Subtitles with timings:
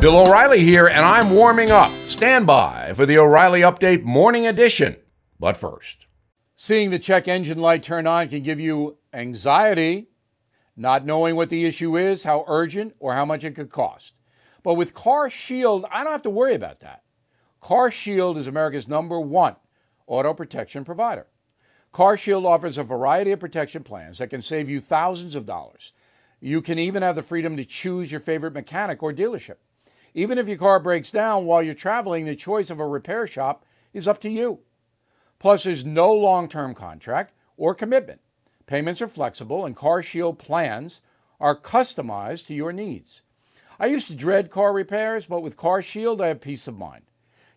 [0.00, 1.92] Bill O'Reilly here, and I'm warming up.
[2.08, 4.96] Stand by for the O'Reilly Update Morning Edition.
[5.38, 6.06] But first,
[6.56, 10.08] seeing the check engine light turn on can give you anxiety,
[10.74, 14.14] not knowing what the issue is, how urgent, or how much it could cost.
[14.62, 17.02] But with Car Shield, I don't have to worry about that.
[17.60, 19.56] Car Shield is America's number one
[20.06, 21.26] auto protection provider.
[21.92, 25.92] Car Shield offers a variety of protection plans that can save you thousands of dollars.
[26.40, 29.56] You can even have the freedom to choose your favorite mechanic or dealership.
[30.14, 33.64] Even if your car breaks down while you're traveling, the choice of a repair shop
[33.92, 34.60] is up to you.
[35.38, 38.20] Plus, there's no long term contract or commitment.
[38.66, 41.00] Payments are flexible, and Car Shield plans
[41.40, 43.22] are customized to your needs.
[43.78, 47.04] I used to dread car repairs, but with Car Shield, I have peace of mind.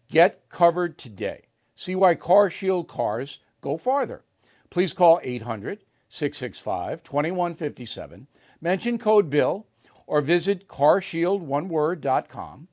[0.09, 1.43] Get covered today.
[1.75, 4.23] See why Car Shield cars go farther.
[4.69, 8.27] Please call 800 665 2157
[8.61, 9.67] mention code BILL
[10.07, 12.67] or visit carshieldoneword.com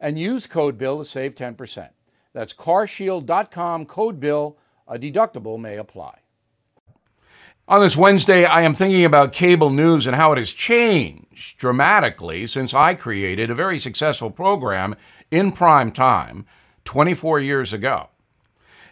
[0.00, 1.88] and use code BILL to save 10%.
[2.32, 4.58] That's carshield.com code BILL.
[4.88, 6.20] A deductible may apply.
[7.68, 12.46] On this Wednesday, I am thinking about cable news and how it has changed dramatically
[12.46, 14.94] since I created a very successful program
[15.32, 16.46] in prime time
[16.84, 18.10] 24 years ago.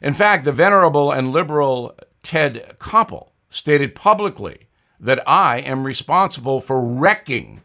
[0.02, 4.66] In fact, the venerable and liberal Ted Koppel stated publicly
[4.98, 7.62] that I am responsible for wrecking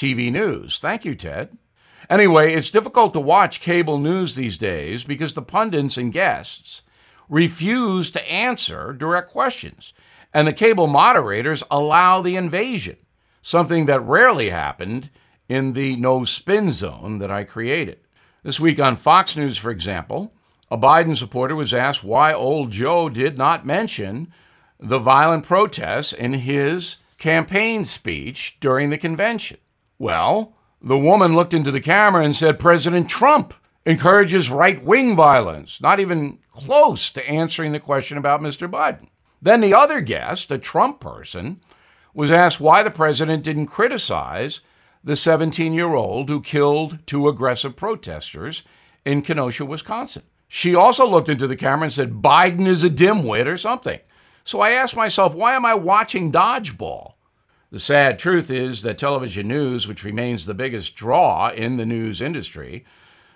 [0.00, 0.78] TV news.
[0.78, 1.58] Thank you, Ted.
[2.08, 6.80] Anyway, it's difficult to watch cable news these days because the pundits and guests
[7.28, 9.92] refuse to answer direct questions,
[10.32, 12.96] and the cable moderators allow the invasion,
[13.42, 15.10] something that rarely happened
[15.50, 17.98] in the no spin zone that I created.
[18.42, 20.32] This week on Fox News, for example,
[20.70, 24.32] a Biden supporter was asked why old Joe did not mention
[24.78, 29.58] the violent protests in his campaign speech during the convention.
[30.00, 33.52] Well, the woman looked into the camera and said President Trump
[33.84, 38.68] encourages right wing violence, not even close to answering the question about Mr.
[38.68, 39.08] Biden.
[39.42, 41.60] Then the other guest, a Trump person,
[42.14, 44.62] was asked why the president didn't criticize
[45.04, 48.62] the 17 year old who killed two aggressive protesters
[49.04, 50.22] in Kenosha, Wisconsin.
[50.48, 54.00] She also looked into the camera and said, Biden is a dimwit or something.
[54.44, 57.16] So I asked myself, why am I watching dodgeball?
[57.72, 62.20] The sad truth is that television news, which remains the biggest draw in the news
[62.20, 62.84] industry,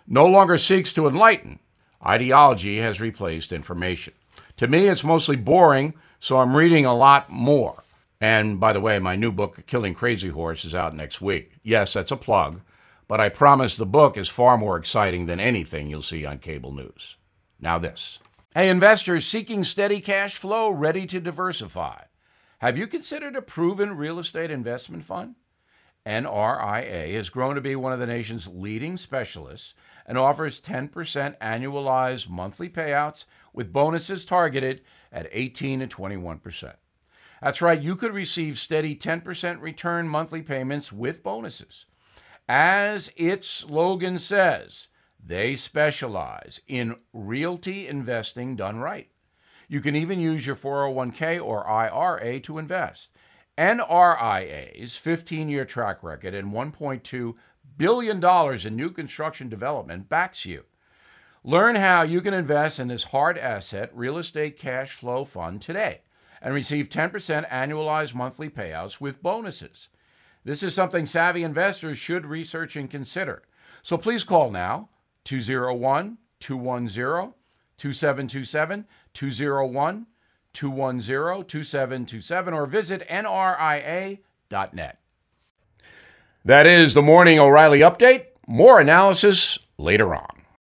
[0.09, 1.61] no longer seeks to enlighten.
[2.05, 4.13] Ideology has replaced information.
[4.57, 7.85] To me, it's mostly boring, so I'm reading a lot more.
[8.21, 11.53] And by the way, my new book, Killing Crazy Horse, is out next week.
[11.63, 12.61] Yes, that's a plug,
[13.07, 16.73] but I promise the book is far more exciting than anything you'll see on cable
[16.73, 17.17] news.
[17.61, 18.19] Now, this.
[18.53, 22.03] Hey, investors seeking steady cash flow, ready to diversify.
[22.65, 25.35] Have you considered a proven real estate investment fund?
[26.07, 29.75] NRIA has grown to be one of the nation's leading specialists
[30.07, 30.91] and offers 10%
[31.41, 34.81] annualized monthly payouts with bonuses targeted
[35.13, 36.77] at 18 to 21%.
[37.43, 41.85] That's right, you could receive steady 10% return monthly payments with bonuses.
[42.49, 44.89] As its slogan says,
[45.23, 49.11] they specialize in realty investing done right.
[49.69, 53.11] You can even use your 401k or IRA to invest.
[53.57, 57.35] NRIA's 15 year track record and $1.2
[57.77, 60.65] billion in new construction development backs you.
[61.45, 66.01] Learn how you can invest in this hard asset real estate cash flow fund today
[66.41, 69.89] and receive 10% annualized monthly payouts with bonuses.
[70.45, 73.43] This is something savvy investors should research and consider.
[73.83, 74.91] So please call now
[75.25, 77.35] 201 210
[77.79, 80.07] 2727 201
[80.53, 84.99] 210 2727 or visit nria.net.
[86.45, 88.27] That is the Morning O'Reilly Update.
[88.47, 90.34] More analysis later on.